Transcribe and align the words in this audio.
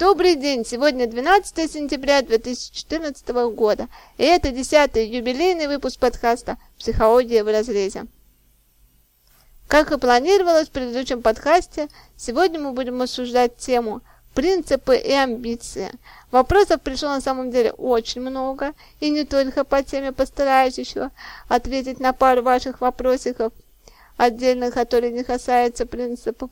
Добрый 0.00 0.34
день! 0.34 0.64
Сегодня 0.64 1.06
12 1.06 1.70
сентября 1.70 2.22
2014 2.22 3.28
года, 3.54 3.86
и 4.16 4.24
это 4.24 4.48
10-й 4.48 5.04
юбилейный 5.04 5.66
выпуск 5.66 6.00
подкаста 6.00 6.56
«Психология 6.78 7.44
в 7.44 7.52
разрезе». 7.52 8.06
Как 9.68 9.92
и 9.92 9.98
планировалось 9.98 10.68
в 10.68 10.70
предыдущем 10.70 11.20
подкасте, 11.20 11.90
сегодня 12.16 12.58
мы 12.58 12.72
будем 12.72 13.02
обсуждать 13.02 13.58
тему 13.58 14.00
«Принципы 14.32 14.96
и 14.96 15.12
амбиции». 15.12 15.90
Вопросов 16.30 16.80
пришло 16.80 17.10
на 17.10 17.20
самом 17.20 17.50
деле 17.50 17.72
очень 17.72 18.22
много, 18.22 18.72
и 19.00 19.10
не 19.10 19.26
только 19.26 19.64
по 19.64 19.82
теме 19.82 20.12
постараюсь 20.12 20.78
еще 20.78 21.10
ответить 21.46 22.00
на 22.00 22.14
пару 22.14 22.40
ваших 22.40 22.80
вопросиков 22.80 23.52
отдельных, 24.16 24.72
которые 24.72 25.12
не 25.12 25.24
касаются 25.24 25.84
принципов 25.84 26.50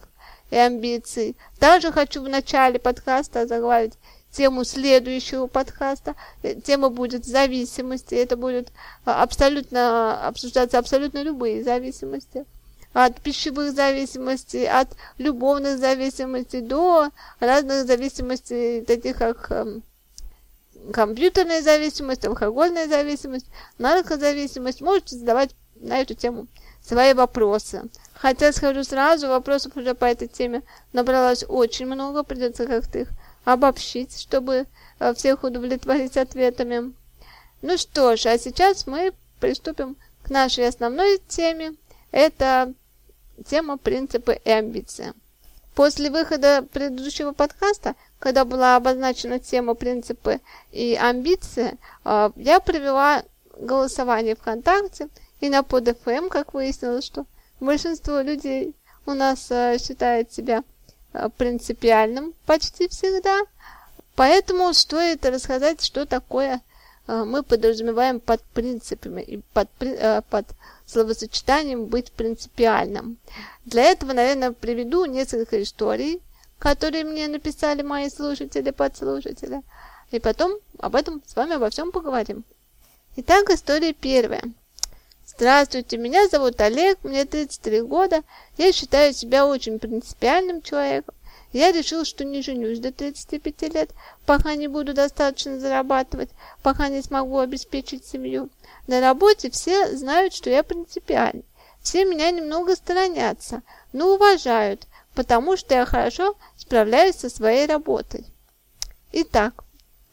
и 0.51 0.57
амбиций. 0.57 1.37
Также 1.59 1.93
хочу 1.93 2.23
в 2.23 2.29
начале 2.29 2.79
подкаста 2.79 3.47
заглавить 3.47 3.95
тему 4.31 4.65
следующего 4.65 5.47
подкаста. 5.47 6.15
Э, 6.43 6.55
тема 6.55 6.91
будет 6.91 7.25
зависимости. 7.25 8.15
Это 8.15 8.37
будет 8.37 8.69
а, 9.05 9.23
абсолютно 9.23 10.27
обсуждаться 10.27 10.79
абсолютно 10.79 11.23
любые 11.23 11.65
зависимости. 11.65 12.45
От 12.93 13.21
пищевых 13.21 13.75
зависимостей, 13.75 14.67
от 14.67 14.89
любовных 15.19 15.79
зависимостей 15.79 16.61
до 16.61 17.11
разных 17.39 17.87
зависимостей, 17.87 18.81
таких 18.81 19.19
как 19.19 19.51
эм, 19.51 19.83
компьютерная 20.93 21.63
зависимость, 21.63 22.25
алкогольная 22.25 22.89
зависимость, 22.89 23.47
наркозависимость. 23.79 24.81
Можете 24.81 25.17
задавать 25.17 25.51
на 25.77 26.01
эту 26.01 26.15
тему 26.15 26.47
свои 26.83 27.13
вопросы. 27.13 27.83
Хотя 28.21 28.53
скажу 28.53 28.83
сразу, 28.83 29.29
вопросов 29.29 29.77
уже 29.77 29.95
по 29.95 30.05
этой 30.05 30.27
теме 30.27 30.63
набралось 30.93 31.45
очень 31.49 31.87
много, 31.87 32.25
придется 32.25 32.67
как-то 32.67 32.99
их 32.99 33.09
обобщить, 33.45 34.19
чтобы 34.21 34.67
э, 34.99 35.15
всех 35.15 35.45
удовлетворить 35.45 36.17
ответами. 36.17 36.93
Ну 37.63 37.79
что 37.79 38.17
ж, 38.17 38.27
а 38.27 38.39
сейчас 38.39 38.89
мы 38.89 39.13
приступим 39.39 39.97
к 40.25 40.31
нашей 40.31 40.67
основной 40.67 41.21
теме. 41.29 41.75
Это 42.11 42.75
тема 43.47 43.79
принципы 43.79 44.41
и 44.45 44.51
амбиции. 44.51 45.13
После 45.77 46.11
выхода 46.11 46.67
предыдущего 46.73 47.31
подкаста, 47.31 47.95
когда 48.19 48.45
была 48.45 48.75
обозначена 48.75 49.39
тема 49.39 49.75
принципы 49.75 50.41
и 50.73 50.99
амбиции, 51.01 51.79
э, 52.05 52.31
я 52.35 52.59
провела 52.59 53.23
голосование 53.61 54.35
ВКонтакте 54.35 55.09
и 55.41 55.49
на 55.49 55.61
PodFM, 55.61 56.31
как 56.31 56.53
выяснилось, 56.53 57.05
что 57.05 57.25
Большинство 57.61 58.21
людей 58.21 58.75
у 59.05 59.15
нас 59.15 59.51
э, 59.51 59.79
считает 59.79 60.33
себя 60.33 60.63
э, 61.13 61.29
принципиальным 61.37 62.35
почти 62.47 62.89
всегда, 62.89 63.41
поэтому 64.15 64.73
стоит 64.75 65.27
рассказать, 65.27 65.83
что 65.85 66.07
такое 66.07 66.61
э, 67.09 67.25
мы 67.25 67.43
подразумеваем 67.43 68.21
под 68.21 68.43
принципами 68.43 69.23
и 69.23 69.41
под, 69.53 69.69
под 70.31 70.47
словосочетанием 70.87 71.87
быть 71.87 72.13
принципиальным. 72.13 73.19
Для 73.65 73.85
этого, 73.85 74.13
наверное, 74.13 74.53
приведу 74.53 75.05
несколько 75.07 75.61
историй, 75.61 76.23
которые 76.61 77.05
мне 77.05 77.27
написали 77.27 77.83
мои 77.83 78.09
слушатели, 78.09 78.71
подслушатели, 78.71 79.63
и 80.13 80.21
потом 80.21 80.59
об 80.79 80.95
этом 80.95 81.23
с 81.27 81.35
вами 81.35 81.55
обо 81.55 81.71
всем 81.71 81.91
поговорим. 81.91 82.45
Итак, 83.17 83.51
история 83.51 83.93
первая. 83.93 84.45
Здравствуйте, 85.39 85.99
меня 85.99 86.27
зовут 86.27 86.61
Олег, 86.61 86.99
мне 87.05 87.25
33 87.25 87.83
года. 87.83 88.25
Я 88.57 88.73
считаю 88.73 89.15
себя 89.15 89.47
очень 89.47 89.79
принципиальным 89.79 90.63
человеком. 90.63 91.15
Я 91.53 91.71
решил, 91.71 92.05
что 92.05 92.25
не 92.25 92.43
женюсь 92.43 92.81
до 92.81 92.91
35 92.91 93.63
лет, 93.73 93.91
пока 94.27 94.57
не 94.57 94.67
буду 94.67 94.95
достаточно 94.95 95.61
зарабатывать, 95.61 96.31
пока 96.65 96.89
не 96.89 97.03
смогу 97.03 97.39
обеспечить 97.39 98.05
семью. 98.05 98.51
На 98.89 99.01
работе 99.01 99.49
все 99.49 99.97
знают, 99.97 100.35
что 100.35 100.51
я 100.51 100.65
принципиальный. 100.65 101.45
Все 101.83 102.05
меня 102.05 102.33
немного 102.33 102.75
сторонятся, 102.75 103.63
но 103.93 104.15
уважают, 104.15 104.89
потому 105.15 105.57
что 105.57 105.73
я 105.77 105.87
хорошо 105.87 106.35
справляюсь 106.57 107.15
со 107.15 107.31
своей 107.31 107.69
работой. 107.69 108.27
Итак, 109.13 109.63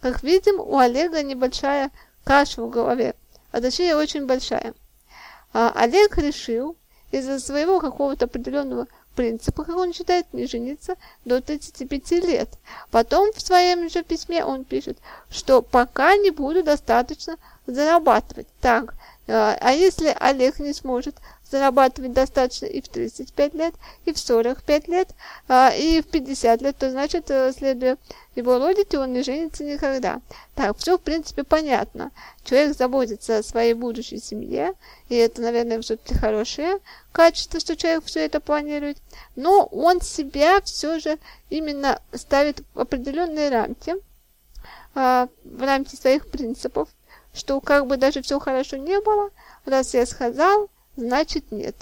как 0.02 0.22
видим, 0.22 0.60
у 0.60 0.78
Олега 0.78 1.24
небольшая 1.24 1.90
каша 2.24 2.62
в 2.62 2.70
голове, 2.70 3.16
а 3.52 3.60
точнее 3.60 3.96
очень 3.96 4.28
большая. 4.28 4.76
А 5.58 5.72
Олег 5.74 6.18
решил 6.18 6.76
из-за 7.12 7.40
своего 7.40 7.80
какого-то 7.80 8.26
определенного 8.26 8.88
принципа, 9.16 9.64
как 9.64 9.78
он 9.78 9.94
считает, 9.94 10.26
не 10.34 10.48
жениться 10.48 10.98
до 11.24 11.40
35 11.40 12.12
лет. 12.26 12.50
Потом 12.92 13.32
в 13.32 13.40
своем 13.40 13.90
же 13.90 14.04
письме 14.04 14.44
он 14.44 14.66
пишет, 14.66 14.98
что 15.30 15.62
пока 15.62 16.18
не 16.18 16.32
буду 16.32 16.62
достаточно 16.62 17.38
зарабатывать. 17.68 18.48
Так, 18.60 18.96
а, 19.28 19.58
а 19.60 19.72
если 19.72 20.16
Олег 20.20 20.60
не 20.60 20.74
сможет 20.74 21.16
зарабатывать 21.50 22.14
достаточно 22.14 22.66
и 22.66 22.82
в 22.82 22.88
35 22.90 23.54
лет, 23.54 23.74
и 24.06 24.14
в 24.14 24.20
45 24.20 24.88
лет, 24.88 25.10
а, 25.48 25.70
и 25.70 26.02
в 26.02 26.06
50 26.08 26.62
лет, 26.62 26.78
то 26.78 26.90
значит, 26.90 27.30
э, 27.30 27.52
следуя 27.54 27.98
его 28.36 28.58
логике, 28.58 29.00
он 29.00 29.14
не 29.14 29.24
женится 29.24 29.64
никогда. 29.64 30.22
Так, 30.56 30.78
все 30.78 30.98
в 30.98 31.02
принципе 31.02 31.44
понятно. 31.44 32.12
Человек 32.44 32.76
заботится 32.76 33.38
о 33.38 33.44
своей 33.44 33.74
будущей 33.74 34.20
семье, 34.20 34.74
и 35.10 35.16
это, 35.16 35.42
наверное, 35.42 35.82
все-таки 35.82 36.16
хорошее 36.16 36.80
качество, 37.12 37.60
что 37.60 37.76
человек 37.76 38.06
все 38.06 38.26
это 38.26 38.40
планирует, 38.40 38.98
но 39.36 39.66
он 39.66 40.02
себя 40.02 40.62
все 40.62 41.00
же 41.00 41.18
именно 41.50 42.02
ставит 42.14 42.62
в 42.74 42.80
определенные 42.80 43.50
рамки, 43.50 43.96
а, 44.94 45.30
в 45.44 45.62
рамки 45.62 45.96
своих 45.96 46.28
принципов, 46.28 46.90
что 47.36 47.60
как 47.62 47.86
бы 47.86 47.98
даже 47.98 48.22
все 48.22 48.40
хорошо 48.40 48.78
не 48.78 49.00
было, 49.02 49.30
раз 49.66 49.94
я 49.94 50.06
сказал, 50.06 50.70
значит 50.96 51.52
нет. 51.52 51.76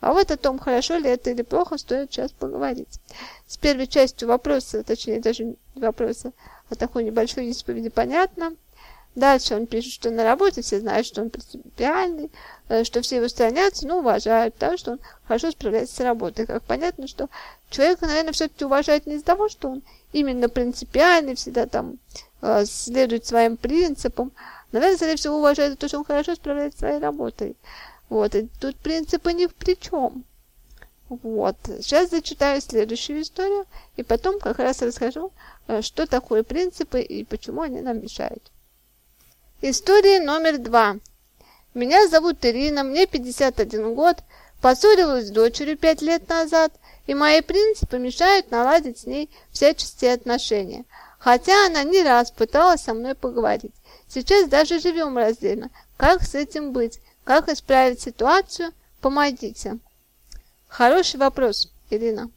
А 0.00 0.12
вот 0.12 0.30
о 0.30 0.36
том, 0.36 0.58
хорошо 0.58 0.96
ли 0.96 1.10
это 1.10 1.30
или 1.30 1.42
плохо, 1.42 1.76
стоит 1.76 2.12
сейчас 2.12 2.32
поговорить. 2.32 3.00
С 3.46 3.56
первой 3.56 3.86
частью 3.86 4.28
вопроса, 4.28 4.82
точнее 4.82 5.20
даже 5.20 5.56
вопроса, 5.74 6.32
а 6.70 6.74
такой 6.74 7.04
небольшой 7.04 7.46
исповеди 7.46 7.88
понятно. 7.88 8.54
Дальше 9.16 9.56
он 9.56 9.66
пишет, 9.66 9.92
что 9.92 10.10
на 10.10 10.22
работе 10.22 10.62
все 10.62 10.78
знают, 10.78 11.04
что 11.04 11.20
он 11.20 11.30
принципиальный, 11.30 12.30
э, 12.68 12.84
что 12.84 13.02
все 13.02 13.16
его 13.16 13.28
сторонятся, 13.28 13.86
но 13.88 13.98
уважают, 13.98 14.54
потому 14.54 14.78
что 14.78 14.92
он 14.92 15.00
хорошо 15.26 15.50
справляется 15.50 15.96
с 15.96 16.00
работой. 16.00 16.46
Как 16.46 16.62
понятно, 16.62 17.08
что 17.08 17.28
человека, 17.70 18.06
наверное, 18.06 18.32
все-таки 18.32 18.64
уважают 18.64 19.06
не 19.06 19.14
из-за 19.14 19.24
того, 19.24 19.48
что 19.48 19.70
он 19.70 19.82
именно 20.12 20.48
принципиальный, 20.48 21.34
всегда 21.34 21.66
там 21.66 21.96
э, 22.40 22.64
следует 22.66 23.26
своим 23.26 23.56
принципам. 23.56 24.30
Наверное, 24.72 24.96
скорее 24.96 25.16
всего, 25.16 25.38
уважают 25.38 25.72
за 25.72 25.78
то, 25.78 25.88
что 25.88 25.98
он 25.98 26.04
хорошо 26.04 26.34
справляется 26.34 26.78
с 26.78 26.80
своей 26.80 27.00
работой. 27.00 27.56
Вот, 28.08 28.34
и 28.34 28.48
тут 28.60 28.76
принципы 28.76 29.32
ни 29.32 29.46
в 29.46 29.54
при 29.54 29.74
чем. 29.74 30.24
Вот, 31.08 31.56
сейчас 31.80 32.10
зачитаю 32.10 32.60
следующую 32.60 33.22
историю, 33.22 33.66
и 33.96 34.04
потом 34.04 34.38
как 34.38 34.60
раз 34.60 34.80
расскажу, 34.80 35.32
э, 35.66 35.82
что 35.82 36.06
такое 36.06 36.44
принципы 36.44 37.00
и 37.00 37.24
почему 37.24 37.62
они 37.62 37.80
нам 37.80 38.00
мешают. 38.00 38.50
История 39.60 40.20
номер 40.20 40.58
два. 40.58 40.96
Меня 41.74 42.06
зовут 42.08 42.44
Ирина, 42.44 42.84
мне 42.84 43.06
51 43.06 43.94
год, 43.94 44.18
поссорилась 44.62 45.26
с 45.26 45.30
дочерью 45.30 45.76
5 45.76 46.02
лет 46.02 46.28
назад, 46.28 46.72
и 47.06 47.14
мои 47.14 47.40
принципы 47.40 47.98
мешают 47.98 48.50
наладить 48.52 49.00
с 49.00 49.04
ней 49.04 49.28
всяческие 49.50 50.14
отношения. 50.14 50.84
Хотя 51.18 51.66
она 51.66 51.82
не 51.82 52.02
раз 52.02 52.30
пыталась 52.30 52.82
со 52.82 52.94
мной 52.94 53.14
поговорить. 53.14 53.74
Сейчас 54.10 54.48
даже 54.48 54.80
живем 54.80 55.16
раздельно. 55.16 55.70
Как 55.96 56.22
с 56.22 56.34
этим 56.34 56.72
быть? 56.72 57.00
Как 57.22 57.48
исправить 57.48 58.00
ситуацию? 58.00 58.72
Помогите. 59.00 59.78
Хороший 60.66 61.20
вопрос, 61.20 61.72
Ирина. 61.90 62.28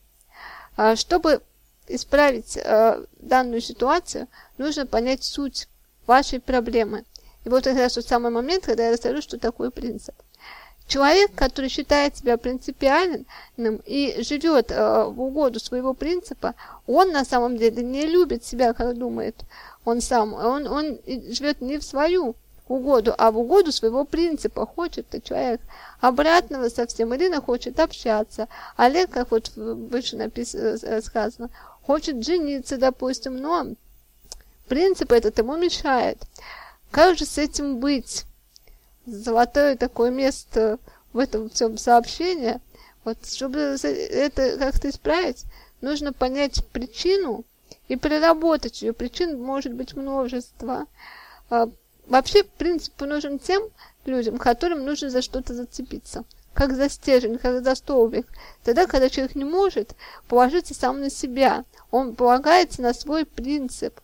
А, 0.77 0.95
чтобы 0.95 1.41
исправить 1.87 2.57
э, 2.57 3.03
данную 3.17 3.59
ситуацию, 3.59 4.27
нужно 4.59 4.85
понять 4.85 5.23
суть 5.23 5.67
вашей 6.05 6.39
проблемы. 6.39 7.05
И 7.43 7.49
вот 7.49 7.65
раз 7.65 7.93
тот 7.93 8.05
самый 8.05 8.31
момент, 8.31 8.65
когда 8.65 8.85
я 8.85 8.93
расскажу, 8.93 9.21
что 9.21 9.39
такое 9.39 9.71
принцип. 9.71 10.15
Человек, 10.87 11.33
который 11.33 11.69
считает 11.69 12.17
себя 12.17 12.37
принципиальным 12.37 13.25
и 13.85 14.21
живет 14.21 14.69
э, 14.69 15.05
в 15.05 15.21
угоду 15.21 15.59
своего 15.59 15.95
принципа, 15.95 16.53
он 16.85 17.11
на 17.11 17.25
самом 17.25 17.57
деле 17.57 17.83
не 17.83 18.05
любит 18.05 18.45
себя, 18.45 18.73
как 18.73 18.95
думает 18.95 19.43
он 19.85 20.01
сам. 20.01 20.33
Он, 20.33 20.67
он 20.67 20.99
живет 21.05 21.61
не 21.61 21.77
в 21.77 21.83
свою 21.83 22.35
угоду, 22.67 23.13
а 23.17 23.31
в 23.31 23.37
угоду 23.37 23.71
своего 23.71 24.05
принципа. 24.05 24.65
Хочет 24.65 25.05
человек 25.23 25.61
обратного 25.99 26.69
совсем. 26.69 27.15
Ирина 27.15 27.41
хочет 27.41 27.79
общаться. 27.79 28.47
Олег, 28.77 29.09
как 29.11 29.31
вот 29.31 29.51
выше 29.55 30.15
написано, 30.15 30.77
э, 30.81 31.01
сказано, 31.01 31.49
хочет 31.81 32.23
жениться, 32.23 32.77
допустим, 32.77 33.37
но 33.37 33.67
принцип 34.67 35.11
этот 35.11 35.37
ему 35.37 35.57
мешает. 35.57 36.17
Как 36.91 37.17
же 37.17 37.25
с 37.25 37.37
этим 37.37 37.79
быть? 37.79 38.25
Золотое 39.05 39.75
такое 39.75 40.11
место 40.11 40.79
в 41.11 41.17
этом 41.19 41.49
всем 41.49 41.77
сообщении. 41.77 42.59
Вот, 43.03 43.17
чтобы 43.25 43.59
это 43.59 44.57
как-то 44.57 44.89
исправить, 44.89 45.43
нужно 45.81 46.13
понять 46.13 46.65
причину 46.67 47.43
и 47.87 47.95
проработать 47.95 48.81
ее. 48.81 48.93
Причин 48.93 49.41
может 49.41 49.73
быть 49.73 49.95
множество. 49.95 50.87
А, 51.49 51.69
вообще, 52.07 52.43
принцип 52.43 52.99
нужен 53.01 53.39
тем 53.39 53.63
людям, 54.05 54.37
которым 54.37 54.85
нужно 54.85 55.09
за 55.09 55.21
что-то 55.21 55.53
зацепиться. 55.53 56.23
Как 56.53 56.75
за 56.75 56.87
стержень, 56.89 57.39
как 57.39 57.63
за 57.63 57.75
столбик. 57.75 58.27
Тогда, 58.63 58.85
когда 58.85 59.09
человек 59.09 59.35
не 59.35 59.45
может 59.45 59.95
положиться 60.27 60.73
сам 60.73 61.01
на 61.01 61.09
себя, 61.09 61.65
он 61.89 62.15
полагается 62.15 62.81
на 62.81 62.93
свой 62.93 63.25
принцип. 63.25 63.99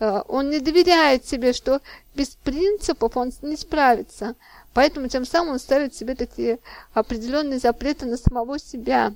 А, 0.00 0.24
он 0.28 0.50
не 0.50 0.60
доверяет 0.60 1.26
себе, 1.26 1.52
что 1.52 1.80
без 2.14 2.30
принципов 2.30 3.16
он 3.16 3.32
не 3.42 3.56
справится. 3.56 4.34
Поэтому 4.74 5.08
тем 5.08 5.24
самым 5.24 5.54
он 5.54 5.58
ставит 5.58 5.94
себе 5.94 6.14
такие 6.14 6.58
определенные 6.92 7.58
запреты 7.58 8.06
на 8.06 8.16
самого 8.16 8.58
себя. 8.58 9.14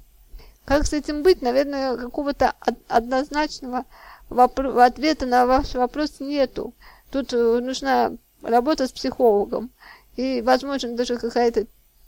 Как 0.67 0.85
с 0.85 0.93
этим 0.93 1.23
быть? 1.23 1.43
Наверное, 1.43 1.97
какого-то 1.97 2.55
однозначного 2.89 3.85
ответа 4.29 5.25
на 5.25 5.47
ваш 5.47 5.75
вопрос 5.75 6.19
нету. 6.19 6.75
Тут 7.13 7.33
э, 7.33 7.61
нужна 7.61 8.13
работа 8.43 8.89
с 8.89 8.93
психологом 8.93 9.71
и, 10.17 10.43
возможно, 10.43 10.97
даже 10.97 11.19
какая-то 11.19 11.67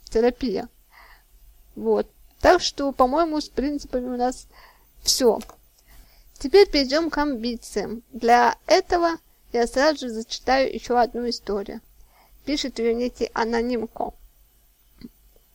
терапия. 0.09 0.67
Вот. 1.77 2.05
Так 2.41 2.61
что, 2.61 2.91
по-моему, 2.91 3.39
с 3.39 3.47
принципами 3.47 4.07
у 4.07 4.17
нас 4.17 4.47
все. 5.03 5.39
Теперь 6.37 6.69
перейдем 6.69 7.09
к 7.09 7.17
амбициям. 7.17 8.03
Для 8.11 8.57
этого 8.67 9.11
я 9.53 9.67
сразу 9.67 9.99
же 9.99 10.09
зачитаю 10.09 10.73
еще 10.73 10.99
одну 10.99 11.29
историю. 11.29 11.79
Пишет 12.43 12.79
ее 12.79 12.93
некий 12.93 13.31
анонимко. 13.33 14.11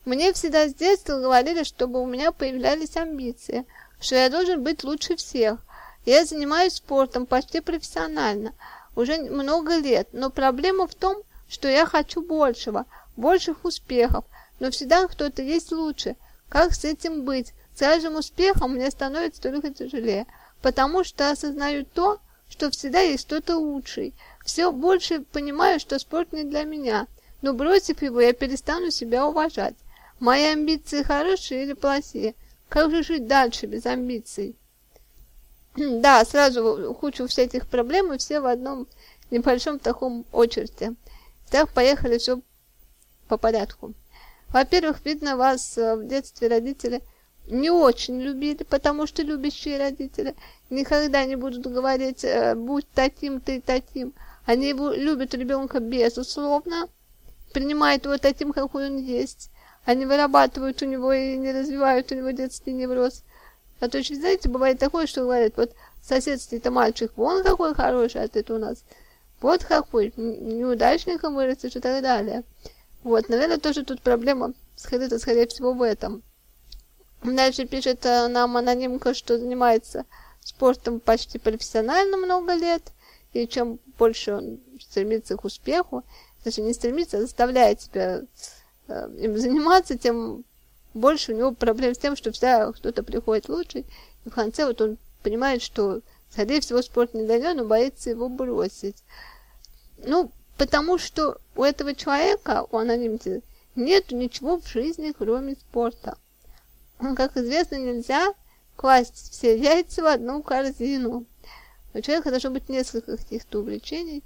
Мне 0.05 0.33
всегда 0.33 0.69
с 0.69 0.75
детства 0.75 1.19
говорили, 1.19 1.63
чтобы 1.63 1.99
у 1.99 2.05
меня 2.05 2.31
появлялись 2.31 2.95
амбиции, 2.95 3.65
что 3.99 4.13
я 4.13 4.29
должен 4.29 4.63
быть 4.63 4.83
лучше 4.83 5.15
всех. 5.15 5.57
Я 6.05 6.25
занимаюсь 6.25 6.75
спортом 6.75 7.25
почти 7.25 7.59
профессионально, 7.59 8.53
уже 8.95 9.17
много 9.17 9.77
лет, 9.77 10.09
но 10.13 10.29
проблема 10.29 10.85
в 10.85 10.93
том, 10.93 11.17
что 11.49 11.67
я 11.67 11.87
хочу 11.87 12.21
большего, 12.21 12.85
больших 13.17 13.65
успехов, 13.65 14.25
но 14.59 14.69
всегда 14.69 15.07
кто-то 15.07 15.41
есть 15.41 15.71
лучше. 15.71 16.17
Как 16.49 16.75
с 16.75 16.85
этим 16.85 17.23
быть? 17.23 17.53
С 17.75 17.79
каждым 17.79 18.15
успехом 18.15 18.75
мне 18.75 18.91
становится 18.91 19.41
только 19.41 19.73
тяжелее, 19.73 20.27
потому 20.61 21.03
что 21.03 21.31
осознаю 21.31 21.83
то, 21.83 22.19
что 22.47 22.69
всегда 22.69 22.99
есть 22.99 23.25
кто-то 23.25 23.57
лучший. 23.57 24.13
Все 24.45 24.71
больше 24.71 25.21
понимаю, 25.21 25.79
что 25.79 25.97
спорт 25.97 26.31
не 26.31 26.43
для 26.43 26.63
меня, 26.63 27.07
но 27.41 27.53
бросив 27.53 28.03
его, 28.03 28.21
я 28.21 28.33
перестану 28.33 28.91
себя 28.91 29.25
уважать. 29.25 29.75
Мои 30.19 30.43
амбиции 30.45 31.03
хорошие 31.03 31.63
или 31.63 31.73
плохие? 31.73 32.35
Как 32.69 32.91
же 32.91 33.03
жить 33.03 33.27
дальше 33.27 33.65
без 33.65 33.85
амбиций? 33.85 34.55
да, 35.75 36.23
сразу 36.25 36.95
кучу 36.99 37.27
всяких 37.27 37.67
проблем 37.67 38.13
и 38.13 38.17
все 38.17 38.39
в 38.39 38.45
одном 38.45 38.87
небольшом 39.29 39.79
таком 39.79 40.25
очереди. 40.31 40.95
Так, 41.49 41.71
поехали, 41.73 42.17
все 42.17 42.41
по 43.27 43.37
порядку. 43.37 43.93
Во-первых, 44.49 45.03
видно, 45.05 45.35
вас 45.35 45.77
э, 45.77 45.95
в 45.95 46.07
детстве 46.07 46.47
родители 46.47 47.01
не 47.47 47.69
очень 47.69 48.21
любили, 48.21 48.63
потому 48.63 49.05
что 49.05 49.21
любящие 49.21 49.77
родители 49.77 50.35
никогда 50.69 51.25
не 51.25 51.35
будут 51.35 51.65
говорить 51.65 52.23
э, 52.23 52.55
«будь 52.55 52.87
таким, 52.93 53.41
ты 53.41 53.61
таким». 53.61 54.13
Они 54.45 54.69
его 54.69 54.91
любят 54.91 55.33
ребенка 55.33 55.79
безусловно, 55.79 56.87
принимают 57.51 58.05
его 58.05 58.17
таким, 58.17 58.53
какой 58.53 58.87
он 58.87 58.97
есть. 58.97 59.49
Они 59.85 60.05
вырабатывают 60.05 60.81
у 60.81 60.85
него 60.85 61.13
и 61.13 61.37
не 61.37 61.51
развивают 61.51 62.11
у 62.11 62.15
него 62.15 62.31
детский 62.31 62.73
невроз. 62.73 63.23
А 63.79 63.87
то 63.87 63.97
еще, 63.97 64.15
знаете, 64.15 64.49
бывает 64.49 64.79
такое, 64.79 65.05
что 65.05 65.21
говорят, 65.21 65.53
вот 65.57 65.73
соседский-то 66.01 66.71
мальчик, 66.71 67.11
вон 67.15 67.43
какой 67.43 67.73
хороший, 67.73 68.23
а 68.23 68.27
ты 68.27 68.43
у 68.51 68.57
нас 68.57 68.83
вот 69.41 69.63
какой, 69.63 70.13
неудачником 70.15 71.35
вырастешь 71.35 71.75
и 71.75 71.79
так 71.79 72.01
далее. 72.01 72.43
Вот, 73.03 73.29
наверное, 73.29 73.59
тоже 73.59 73.83
тут 73.83 74.01
проблема 74.01 74.53
скорее, 74.75 75.19
скорее 75.19 75.47
всего, 75.47 75.73
в 75.73 75.81
этом. 75.81 76.23
Дальше 77.23 77.65
пишет 77.65 78.05
э, 78.05 78.27
нам 78.27 78.57
анонимка, 78.57 79.13
что 79.13 79.37
занимается 79.37 80.05
спортом 80.41 80.99
почти 80.99 81.39
профессионально 81.39 82.17
много 82.17 82.53
лет, 82.53 82.91
и 83.33 83.47
чем 83.47 83.79
больше 83.97 84.33
он 84.33 84.59
стремится 84.79 85.35
к 85.35 85.45
успеху, 85.45 86.03
даже 86.43 86.61
не 86.61 86.73
стремится, 86.73 87.17
а 87.17 87.21
заставляет 87.21 87.81
себя 87.81 88.21
им 88.87 89.37
заниматься, 89.37 89.97
тем 89.97 90.43
больше 90.93 91.33
у 91.33 91.37
него 91.37 91.51
проблем 91.51 91.93
с 91.93 91.97
тем, 91.97 92.15
что 92.15 92.31
всегда 92.31 92.71
кто-то 92.71 93.03
приходит 93.03 93.49
лучший, 93.49 93.85
и 94.25 94.29
в 94.29 94.33
конце 94.33 94.65
вот 94.65 94.81
он 94.81 94.97
понимает, 95.23 95.61
что, 95.61 96.01
скорее 96.29 96.61
всего, 96.61 96.81
спорт 96.81 97.13
не 97.13 97.25
дойдет, 97.25 97.57
но 97.57 97.65
боится 97.65 98.09
его 98.09 98.29
бросить. 98.29 99.03
Ну, 99.97 100.31
потому 100.57 100.97
что 100.97 101.37
у 101.55 101.63
этого 101.63 101.95
человека, 101.95 102.65
у 102.71 102.77
анонимки, 102.77 103.41
нет 103.75 104.11
ничего 104.11 104.59
в 104.59 104.67
жизни, 104.67 105.13
кроме 105.17 105.55
спорта. 105.55 106.17
Как 107.15 107.35
известно, 107.35 107.75
нельзя 107.75 108.33
класть 108.75 109.31
все 109.31 109.57
яйца 109.57 110.03
в 110.03 110.07
одну 110.07 110.41
корзину. 110.41 111.25
У 111.93 112.01
человека 112.01 112.29
должно 112.29 112.51
быть 112.51 112.69
несколько 112.69 113.17
каких-то 113.17 113.59
увлечений, 113.59 114.23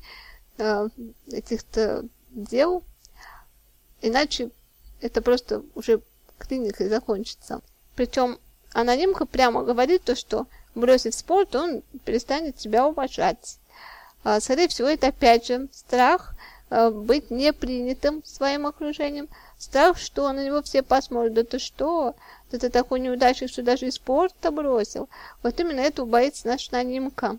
э, 0.58 0.88
каких-то 1.30 2.06
дел, 2.32 2.84
Иначе 4.02 4.50
это 5.02 5.22
просто 5.22 5.64
уже 5.76 6.02
клиникой 6.38 6.90
закончится. 6.90 7.62
Причем 7.96 8.40
анонимка 8.74 9.26
прямо 9.26 9.64
говорит 9.64 10.04
то, 10.04 10.16
что 10.16 10.48
бросив 10.76 11.14
спорт, 11.14 11.56
он 11.56 11.82
перестанет 12.06 12.60
себя 12.60 12.88
уважать. 12.88 13.58
А, 14.24 14.40
скорее 14.40 14.68
всего, 14.68 14.88
это 14.88 15.08
опять 15.08 15.48
же 15.48 15.68
страх 15.72 16.36
а, 16.70 16.92
быть 16.92 17.32
непринятым 17.32 18.24
своим 18.26 18.68
окружением, 18.68 19.28
страх, 19.58 19.98
что 19.98 20.32
на 20.32 20.46
него 20.46 20.62
все 20.62 20.84
посмотрят, 20.84 21.34
да 21.34 21.44
ты 21.44 21.60
что, 21.60 22.16
да 22.52 22.58
ты 22.58 22.70
такой 22.70 23.00
неудачник, 23.00 23.50
что 23.50 23.64
даже 23.64 23.88
и 23.88 23.92
спорт-то 23.92 24.52
бросил. 24.52 25.10
Вот 25.44 25.60
именно 25.60 25.82
этого 25.82 26.06
боится 26.06 26.48
наша 26.48 26.70
анонимка. 26.72 27.38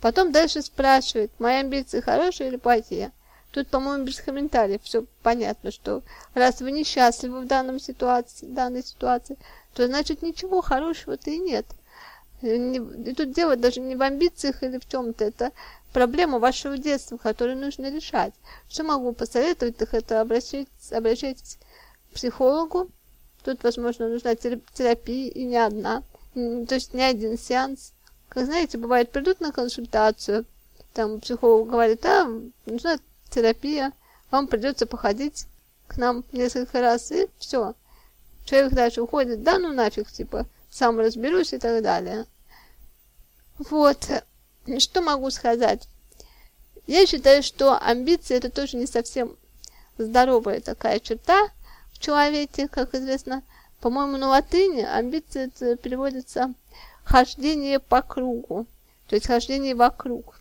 Потом 0.00 0.32
дальше 0.32 0.62
спрашивает, 0.62 1.30
мои 1.38 1.56
амбиции 1.56 2.00
хорошие 2.00 2.48
или 2.48 2.56
плохие? 2.56 3.12
Тут, 3.52 3.68
по-моему, 3.68 4.04
без 4.04 4.18
комментариев 4.20 4.80
все 4.82 5.04
понятно, 5.22 5.70
что 5.70 6.02
раз 6.32 6.60
вы 6.60 6.72
несчастливы 6.72 7.42
в 7.42 7.46
данном 7.46 7.78
ситуации, 7.78 8.46
данной 8.46 8.82
ситуации, 8.82 9.36
то 9.74 9.86
значит 9.86 10.22
ничего 10.22 10.62
хорошего-то 10.62 11.30
и 11.30 11.38
нет. 11.38 11.66
И 12.40 13.14
тут 13.14 13.32
дело 13.32 13.56
даже 13.56 13.80
не 13.80 13.94
в 13.94 14.02
амбициях 14.02 14.62
или 14.62 14.78
в 14.78 14.88
чем-то, 14.88 15.24
это 15.26 15.52
проблема 15.92 16.38
вашего 16.38 16.78
детства, 16.78 17.18
которую 17.18 17.58
нужно 17.58 17.94
решать. 17.94 18.32
Что 18.70 18.84
могу 18.84 19.12
посоветовать, 19.12 19.76
так 19.76 19.92
это 19.92 20.22
обращайтесь, 20.22 20.90
обращайтесь 20.90 21.58
к 22.10 22.14
психологу. 22.14 22.88
Тут, 23.44 23.62
возможно, 23.64 24.08
нужна 24.08 24.34
терапия 24.34 25.30
и 25.30 25.44
не 25.44 25.58
одна, 25.58 26.02
то 26.34 26.74
есть 26.74 26.94
не 26.94 27.02
один 27.02 27.36
сеанс. 27.36 27.92
Как 28.30 28.46
знаете, 28.46 28.78
бывает, 28.78 29.12
придут 29.12 29.40
на 29.40 29.52
консультацию, 29.52 30.46
там 30.94 31.20
психолог 31.20 31.68
говорит, 31.68 32.04
а, 32.06 32.26
нужна 32.64 32.98
терапия, 33.32 33.92
вам 34.30 34.46
придется 34.46 34.86
походить 34.86 35.46
к 35.86 35.96
нам 35.96 36.24
несколько 36.32 36.80
раз, 36.80 37.10
и 37.12 37.28
все. 37.38 37.74
Человек 38.44 38.72
дальше 38.72 39.02
уходит, 39.02 39.42
да 39.42 39.58
ну 39.58 39.72
нафиг, 39.72 40.10
типа, 40.10 40.46
сам 40.70 40.98
разберусь 40.98 41.52
и 41.52 41.58
так 41.58 41.82
далее. 41.82 42.26
Вот, 43.58 44.08
что 44.78 45.02
могу 45.02 45.30
сказать? 45.30 45.88
Я 46.86 47.06
считаю, 47.06 47.42
что 47.42 47.78
амбиции 47.78 48.36
это 48.36 48.50
тоже 48.50 48.76
не 48.76 48.86
совсем 48.86 49.36
здоровая 49.98 50.60
такая 50.60 50.98
черта 50.98 51.48
в 51.92 51.98
человеке, 51.98 52.68
как 52.68 52.94
известно. 52.94 53.42
По-моему, 53.80 54.16
на 54.16 54.28
латыни 54.28 54.82
амбиции 54.82 55.46
это 55.46 55.76
переводится 55.76 56.54
хождение 57.04 57.78
по 57.78 58.02
кругу, 58.02 58.66
то 59.06 59.14
есть 59.14 59.26
хождение 59.26 59.74
вокруг. 59.74 60.40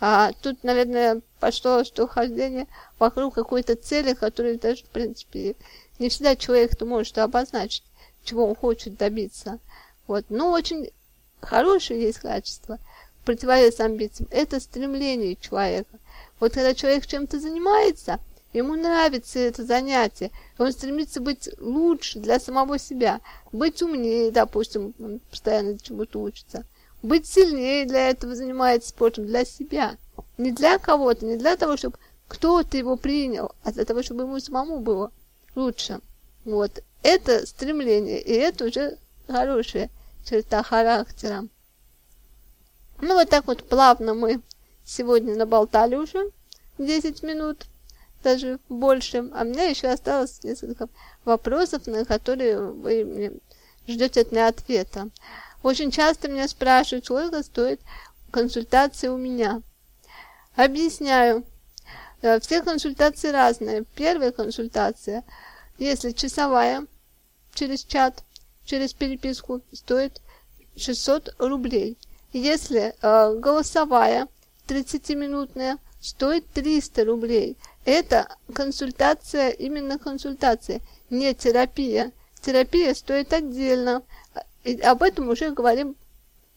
А 0.00 0.32
тут, 0.42 0.64
наверное, 0.64 1.20
пошло 1.42 1.82
что 1.82 2.06
хождение 2.06 2.68
вокруг 3.00 3.34
какой-то 3.34 3.74
цели, 3.74 4.14
которую 4.14 4.60
даже, 4.60 4.84
в 4.84 4.90
принципе, 4.90 5.56
не 5.98 6.08
всегда 6.08 6.36
человек-то 6.36 6.86
может 6.86 7.18
обозначить, 7.18 7.82
чего 8.22 8.46
он 8.46 8.54
хочет 8.54 8.96
добиться. 8.96 9.58
Вот. 10.06 10.24
Но 10.28 10.52
очень 10.52 10.92
хорошее 11.40 12.00
есть 12.00 12.20
качество, 12.20 12.78
противовес 13.24 13.80
амбициям, 13.80 14.28
это 14.30 14.60
стремление 14.60 15.34
человека. 15.34 15.98
Вот 16.38 16.52
когда 16.52 16.74
человек 16.74 17.08
чем-то 17.08 17.40
занимается, 17.40 18.20
ему 18.52 18.76
нравится 18.76 19.40
это 19.40 19.64
занятие, 19.64 20.30
он 20.58 20.70
стремится 20.70 21.20
быть 21.20 21.48
лучше 21.58 22.20
для 22.20 22.38
самого 22.38 22.78
себя, 22.78 23.20
быть 23.50 23.82
умнее, 23.82 24.30
допустим, 24.30 24.94
постоянно 25.28 25.76
чему-то 25.76 26.20
учится. 26.20 26.64
Быть 27.02 27.26
сильнее 27.26 27.84
для 27.84 28.10
этого 28.10 28.36
занимается 28.36 28.90
спортом 28.90 29.26
для 29.26 29.44
себя. 29.44 29.96
Не 30.38 30.52
для 30.52 30.78
кого-то, 30.78 31.24
не 31.24 31.36
для 31.36 31.56
того, 31.56 31.76
чтобы 31.76 31.98
кто-то 32.28 32.76
его 32.76 32.96
принял, 32.96 33.52
а 33.62 33.72
для 33.72 33.84
того, 33.84 34.02
чтобы 34.02 34.22
ему 34.22 34.40
самому 34.40 34.80
было 34.80 35.10
лучше. 35.54 36.00
Вот. 36.44 36.82
Это 37.02 37.46
стремление, 37.46 38.20
и 38.20 38.32
это 38.32 38.66
уже 38.66 38.98
хорошая 39.26 39.90
черта 40.24 40.62
характера. 40.62 41.46
Ну, 43.00 43.14
вот 43.14 43.28
так 43.28 43.46
вот 43.46 43.68
плавно 43.68 44.14
мы 44.14 44.40
сегодня 44.84 45.34
наболтали 45.36 45.96
уже 45.96 46.30
10 46.78 47.22
минут, 47.22 47.66
даже 48.22 48.60
больше. 48.68 49.28
А 49.34 49.44
мне 49.44 49.70
еще 49.70 49.88
осталось 49.88 50.42
несколько 50.44 50.88
вопросов, 51.24 51.86
на 51.86 52.04
которые 52.04 52.60
вы 52.60 53.40
ждете 53.88 54.20
от 54.20 54.32
меня 54.32 54.48
ответа. 54.48 55.08
Очень 55.62 55.90
часто 55.90 56.28
меня 56.28 56.48
спрашивают, 56.48 57.04
сколько 57.04 57.42
стоит 57.42 57.80
консультация 58.30 59.12
у 59.12 59.16
меня. 59.16 59.62
Объясняю. 60.56 61.44
Э, 62.20 62.40
все 62.40 62.62
консультации 62.62 63.28
разные. 63.28 63.84
Первая 63.94 64.32
консультация, 64.32 65.24
если 65.78 66.12
часовая, 66.12 66.86
через 67.54 67.84
чат, 67.84 68.22
через 68.64 68.92
переписку, 68.92 69.62
стоит 69.72 70.20
600 70.76 71.34
рублей. 71.38 71.98
Если 72.32 72.94
э, 73.00 73.34
голосовая 73.38 74.28
30-минутная 74.68 75.78
стоит 76.00 76.46
300 76.52 77.04
рублей. 77.04 77.56
Это 77.84 78.28
консультация, 78.54 79.50
именно 79.50 79.98
консультация, 79.98 80.80
не 81.10 81.34
терапия. 81.34 82.12
Терапия 82.40 82.94
стоит 82.94 83.32
отдельно. 83.32 84.02
И 84.64 84.80
об 84.80 85.02
этом 85.02 85.28
уже 85.28 85.50
говорим 85.50 85.96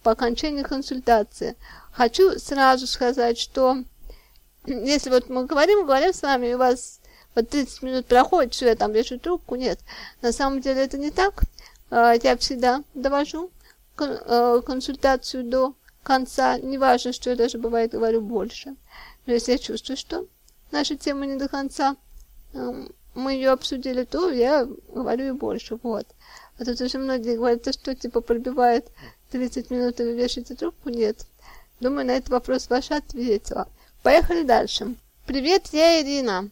по 0.06 0.12
окончании 0.12 0.64
консультации. 0.64 1.58
Хочу 1.92 2.40
сразу 2.40 2.88
сказать, 2.88 3.38
что 3.38 3.84
если 4.66 5.10
вот 5.10 5.30
мы 5.30 5.46
говорим, 5.46 5.86
говорим 5.86 6.14
с 6.14 6.22
вами, 6.22 6.48
и 6.48 6.54
у 6.54 6.58
вас 6.58 7.02
вот 7.36 7.50
30 7.50 7.82
минут 7.84 8.06
проходит, 8.06 8.54
что 8.54 8.68
я 8.68 8.76
там 8.76 8.94
вешаю 8.94 9.20
трубку, 9.20 9.56
нет. 9.56 9.80
На 10.22 10.32
самом 10.32 10.62
деле 10.62 10.86
это 10.86 10.98
не 10.98 11.12
так. 11.12 11.42
А, 11.90 12.14
я 12.14 12.38
всегда 12.38 12.84
довожу 12.94 13.52
Э, 13.98 14.62
консультацию 14.66 15.46
до 15.46 15.74
конца, 16.04 16.58
неважно, 16.58 17.14
что 17.14 17.30
я 17.30 17.36
даже 17.36 17.58
бывает 17.58 17.92
говорю 17.92 18.22
больше. 18.22 18.76
Но 19.26 19.34
если 19.34 19.54
я 19.54 19.58
чувствую, 19.58 19.96
что 19.96 20.26
наша 20.72 20.98
тема 20.98 21.26
не 21.26 21.38
до 21.38 21.48
конца, 21.48 21.96
мы 23.16 23.34
ее 23.34 23.52
обсудили, 23.52 24.04
то 24.04 24.30
я 24.30 24.68
говорю 24.94 25.28
и 25.30 25.32
больше, 25.32 25.80
вот. 25.82 26.08
А 26.58 26.66
тут 26.66 26.80
уже 26.80 26.98
многие 26.98 27.36
говорят, 27.36 27.64
то 27.64 27.74
что, 27.74 27.96
типа, 27.96 28.22
пробивает 28.22 28.88
30 29.32 29.70
минут, 29.72 30.00
и 30.00 30.04
вы 30.04 30.14
вешаете 30.14 30.56
трубку? 30.56 30.90
Нет. 30.90 31.26
Думаю, 31.82 32.06
на 32.06 32.12
этот 32.12 32.30
вопрос 32.30 32.70
ваша 32.70 32.98
ответила. 32.98 33.68
Поехали 34.04 34.44
дальше. 34.44 34.96
Привет, 35.26 35.68
я 35.74 36.02
Ирина. 36.02 36.50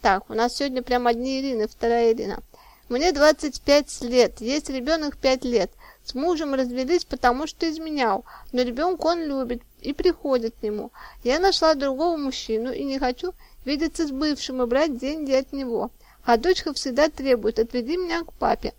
Так, 0.00 0.28
у 0.28 0.34
нас 0.34 0.56
сегодня 0.56 0.82
прям 0.82 1.06
одни 1.06 1.40
Ирины, 1.40 1.68
вторая 1.68 2.12
Ирина. 2.12 2.42
Мне 2.88 3.12
25 3.12 4.02
лет, 4.02 4.40
есть 4.40 4.68
ребенок 4.70 5.16
5 5.16 5.44
лет. 5.44 5.70
С 6.04 6.14
мужем 6.14 6.52
развелись, 6.52 7.04
потому 7.04 7.46
что 7.46 7.70
изменял, 7.70 8.24
но 8.52 8.60
ребенка 8.60 9.06
он 9.06 9.24
любит 9.24 9.62
и 9.80 9.94
приходит 9.94 10.54
к 10.58 10.62
нему. 10.62 10.90
Я 11.22 11.38
нашла 11.38 11.74
другого 11.74 12.16
мужчину 12.18 12.72
и 12.72 12.84
не 12.84 12.98
хочу 12.98 13.32
видеться 13.64 14.06
с 14.06 14.10
бывшим 14.10 14.62
и 14.62 14.66
брать 14.66 14.98
деньги 14.98 15.32
от 15.32 15.52
него. 15.52 15.90
А 16.24 16.36
дочка 16.36 16.74
всегда 16.74 17.08
требует, 17.08 17.58
отведи 17.58 17.96
меня 17.96 18.22
к 18.22 18.32
папе. 18.34 18.74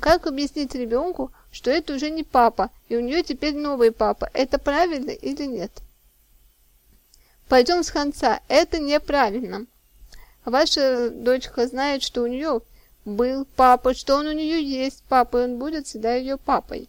Как 0.00 0.26
объяснить 0.26 0.74
ребенку, 0.74 1.32
что 1.50 1.70
это 1.70 1.94
уже 1.94 2.10
не 2.10 2.22
папа, 2.22 2.70
и 2.88 2.96
у 2.96 3.00
нее 3.00 3.22
теперь 3.22 3.56
новый 3.56 3.90
папа? 3.90 4.28
Это 4.34 4.58
правильно 4.58 5.10
или 5.10 5.44
нет? 5.44 5.72
Пойдем 7.48 7.82
с 7.82 7.90
конца. 7.90 8.40
Это 8.48 8.78
неправильно. 8.78 9.64
Ваша 10.44 11.08
дочка 11.10 11.66
знает, 11.66 12.02
что 12.02 12.22
у 12.22 12.26
нее 12.26 12.60
был 13.06 13.46
папа, 13.56 13.94
что 13.94 14.16
он 14.16 14.26
у 14.26 14.32
нее 14.32 14.62
есть 14.62 15.02
папа, 15.08 15.38
и 15.38 15.44
он 15.44 15.58
будет 15.58 15.86
всегда 15.86 16.14
ее 16.14 16.36
папой. 16.36 16.88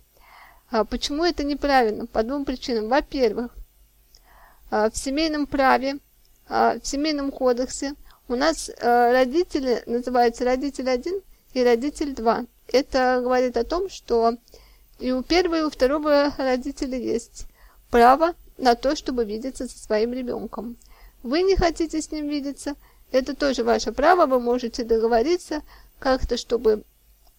А 0.70 0.84
почему 0.84 1.24
это 1.24 1.44
неправильно? 1.44 2.06
По 2.06 2.24
двум 2.24 2.44
причинам. 2.44 2.90
Во-первых, 2.90 3.56
а, 4.70 4.90
в 4.90 4.98
семейном 4.98 5.48
праве, 5.48 5.98
а, 6.48 6.78
в 6.80 6.86
семейном 6.86 7.32
кодексе 7.32 7.96
у 8.28 8.36
нас 8.36 8.70
а, 8.82 9.12
родители 9.12 9.82
называются 9.86 10.44
родитель 10.44 10.90
один 10.90 11.22
и 11.54 11.64
родитель 11.64 12.14
два. 12.14 12.46
Это 12.72 13.20
говорит 13.22 13.58
о 13.58 13.64
том, 13.64 13.90
что 13.90 14.38
и 15.00 15.12
у 15.12 15.24
первого, 15.24 15.60
и 15.60 15.64
у 15.64 15.70
второго 15.70 16.34
родителя 16.38 16.98
есть 16.98 17.46
право 17.90 18.34
на 18.58 18.76
то, 18.76 18.96
чтобы 18.96 19.26
видеться 19.26 19.68
со 19.68 19.80
своим 19.80 20.14
ребенком. 20.14 20.78
Вы 21.24 21.42
не 21.42 21.56
хотите 21.56 22.02
с 22.02 22.12
ним 22.12 22.28
видеться, 22.28 22.76
это 23.12 23.36
тоже 23.36 23.64
ваше 23.64 23.92
право, 23.92 24.26
вы 24.26 24.40
можете 24.40 24.84
договориться 24.84 25.64
как-то, 26.00 26.38
чтобы 26.38 26.84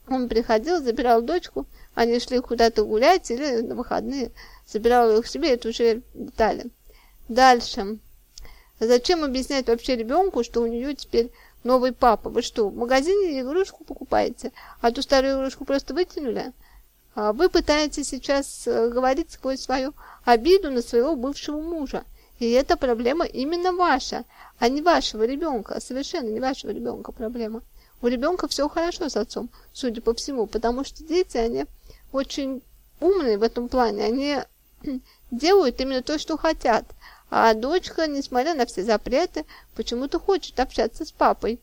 он 0.09 0.29
приходил, 0.29 0.83
забирал 0.83 1.23
дочку, 1.23 1.67
они 1.95 2.19
шли 2.19 2.41
куда-то 2.41 2.85
гулять 2.85 3.31
или 3.31 3.61
на 3.61 3.75
выходные, 3.75 4.33
забирал 4.67 5.19
их 5.19 5.27
себе, 5.27 5.51
это 5.51 5.69
уже 5.69 6.03
детали. 6.15 6.67
Дальше. 7.29 7.99
Зачем 8.81 9.23
объяснять 9.23 9.69
вообще 9.69 9.95
ребенку, 9.95 10.43
что 10.43 10.63
у 10.63 10.67
нее 10.67 10.95
теперь 10.95 11.31
новый 11.65 11.93
папа? 11.93 12.31
Вы 12.31 12.43
что, 12.43 12.69
в 12.69 12.77
магазине 12.77 13.41
игрушку 13.41 13.85
покупаете, 13.85 14.53
а 14.81 14.91
ту 14.91 15.03
старую 15.03 15.39
игрушку 15.39 15.65
просто 15.65 15.95
вытянули? 15.95 16.53
А 17.15 17.33
вы 17.33 17.49
пытаетесь 17.49 18.09
сейчас 18.09 18.67
э, 18.67 18.89
говорить 18.89 19.33
сквозь 19.33 19.61
свою 19.61 19.95
обиду 20.25 20.71
на 20.71 20.81
своего 20.81 21.17
бывшего 21.17 21.61
мужа. 21.61 22.05
И 22.39 22.51
эта 22.51 22.77
проблема 22.77 23.27
именно 23.27 23.73
ваша, 23.73 24.25
а 24.59 24.69
не 24.69 24.81
вашего 24.81 25.25
ребенка, 25.25 25.81
совершенно 25.81 26.29
не 26.29 26.41
вашего 26.41 26.71
ребенка 26.71 27.13
проблема. 27.13 27.63
У 28.01 28.07
ребенка 28.07 28.49
все 28.49 28.69
хорошо 28.69 29.09
с 29.09 29.17
отцом, 29.17 29.51
судя 29.73 30.01
по 30.01 30.15
всему, 30.15 30.47
потому 30.47 30.85
что 30.85 31.05
дети, 31.05 31.37
они 31.37 31.67
очень 32.13 32.63
умные 33.01 33.37
в 33.37 33.43
этом 33.43 33.69
плане, 33.69 34.05
они 34.05 34.39
делают 35.31 35.81
именно 35.81 36.03
то, 36.03 36.19
что 36.19 36.39
хотят. 36.39 36.85
А 37.31 37.55
дочка, 37.55 38.07
несмотря 38.07 38.55
на 38.55 38.67
все 38.67 38.83
запреты, 38.83 39.45
почему-то 39.75 40.19
хочет 40.19 40.59
общаться 40.59 41.05
с 41.05 41.13
папой. 41.13 41.61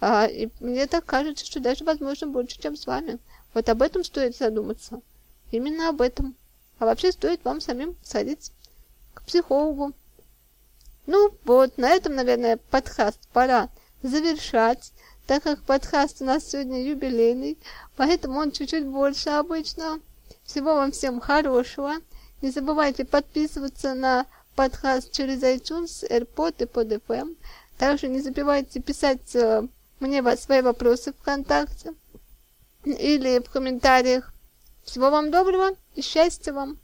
А, 0.00 0.26
и 0.26 0.48
мне 0.60 0.86
так 0.86 1.04
кажется, 1.04 1.44
что 1.44 1.60
даже, 1.60 1.84
возможно, 1.84 2.28
больше, 2.28 2.60
чем 2.60 2.76
с 2.76 2.86
вами. 2.86 3.18
Вот 3.52 3.68
об 3.68 3.82
этом 3.82 4.04
стоит 4.04 4.36
задуматься. 4.36 5.00
Именно 5.50 5.88
об 5.88 6.00
этом. 6.00 6.36
А 6.78 6.86
вообще 6.86 7.10
стоит 7.10 7.44
вам 7.44 7.60
самим 7.60 7.96
сходить 8.04 8.52
к 9.14 9.24
психологу. 9.24 9.92
Ну 11.06 11.34
вот, 11.44 11.76
на 11.78 11.90
этом, 11.90 12.14
наверное, 12.14 12.58
подкаст 12.70 13.18
пора 13.32 13.68
завершать 14.02 14.92
так 15.28 15.42
как 15.42 15.60
подкаст 15.60 16.22
у 16.22 16.24
нас 16.24 16.48
сегодня 16.48 16.82
юбилейный, 16.82 17.58
поэтому 17.96 18.38
он 18.38 18.50
чуть-чуть 18.50 18.86
больше 18.86 19.28
обычного. 19.28 20.00
Всего 20.42 20.74
вам 20.74 20.90
всем 20.90 21.20
хорошего. 21.20 21.96
Не 22.40 22.50
забывайте 22.50 23.04
подписываться 23.04 23.92
на 23.92 24.24
подкаст 24.58 25.12
через 25.12 25.44
iTunes, 25.44 26.04
AirPod 26.10 26.56
и 26.58 26.64
PodFM. 26.64 27.36
Также 27.78 28.08
не 28.08 28.20
забывайте 28.20 28.80
писать 28.80 29.36
э, 29.36 29.62
мне 30.00 30.36
свои 30.36 30.62
вопросы 30.62 31.12
ВКонтакте 31.12 31.94
или 32.84 33.38
в 33.38 33.48
комментариях. 33.50 34.32
Всего 34.84 35.10
вам 35.10 35.30
доброго 35.30 35.76
и 35.94 36.02
счастья 36.02 36.52
вам! 36.52 36.76